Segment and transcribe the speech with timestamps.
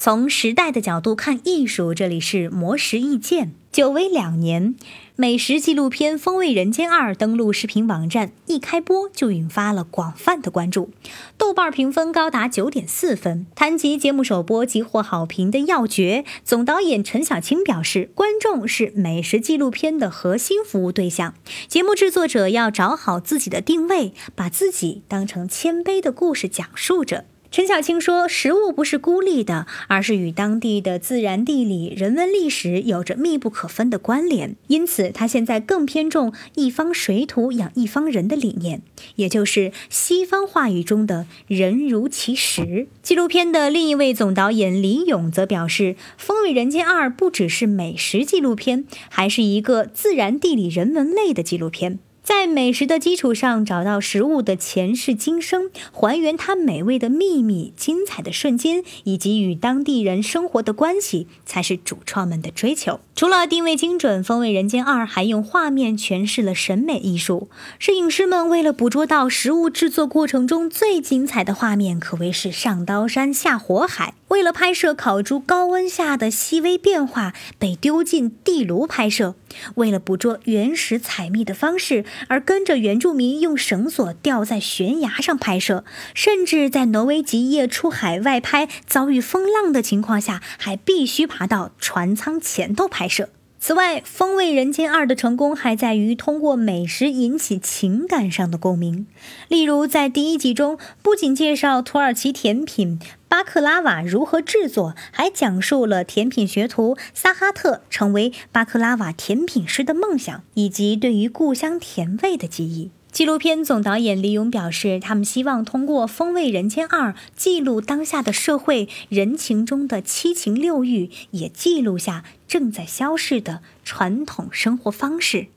[0.00, 3.52] 从时代的角度看艺术，这里是魔石意见。
[3.72, 4.76] 久违两年，
[5.16, 10.90] 美食纪录片《风味人间二》登陆视频网站，一开播就引发了广泛的关注，
[11.36, 13.44] 豆瓣评分高达九点四分。
[13.56, 21.34] 谈及节目首播即获好评的要诀，总导演陈小青表示，观众是美食纪录片的核心服务对象，
[21.66, 27.24] 节目制作者要找好自己的定位，把自己当成谦卑的故事讲述者。
[27.50, 34.54] 陈小青说：“食物不是孤立的，而是与当地的自然、地理、人文、历史有着密不可分的关联。
[34.66, 38.82] 因此，他现在更偏重‘一方水土养一方人’的理念，
[39.16, 51.98] 也就是西方话语中的‘人如其食’。”纪录片的另一位总导演李勇则表示，《风味人间二》不只是美食纪录片，还是一个自然、地理、人文类的纪录片。
[52.28, 63.00] 在美食的基础上找到食物的前世今生，还原它美味的秘密、精彩的瞬间，以及与当地人生活的关系，才是主创们的追求。
[63.16, 67.48] 除了定位精准，《风味人间二》还用画面诠释了审美艺术。
[67.78, 74.12] 摄影师们为了捕捉到食物制作过程中最精彩的画面，可谓是上刀山下火海。
[74.28, 79.34] 为了拍摄烤猪高温下的细微变化，被丢进地炉拍摄；
[79.76, 85.82] 为了捕捉原始采蜜的方式，而跟着原住民用绳索吊在悬崖上拍摄；
[86.14, 93.30] 甚至在挪威极夜出海外拍，遭遇风浪的情况下，还必须爬到船舱前头拍摄。
[93.60, 99.06] 此外，《风味人间二》的成功还在于通过美食引起情感上的共鸣。
[99.48, 112.90] 例如，在第一集中，不仅介绍土耳其甜品巴克拉瓦如何制作，还讲述了甜品学徒萨哈特成为巴克拉瓦甜品师的梦想，以及对于故乡甜味的记忆。
[113.10, 125.48] 纪录片总导演李勇表示，他们希望通过《风味人间二》记录当下的社会人情中的七情六欲，也记录下正在消逝的传统生活方式。